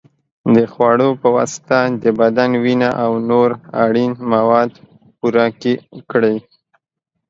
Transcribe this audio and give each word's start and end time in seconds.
د 0.55 0.57
خوړو 0.71 1.09
په 1.21 1.27
واسطه 1.35 1.79
د 2.03 2.05
بدن 2.19 2.51
وینه 2.63 2.89
او 3.03 3.11
نور 3.29 3.49
اړین 3.83 4.11
مواد 4.33 4.71
پوره 5.17 5.45
کړئ. 6.11 6.37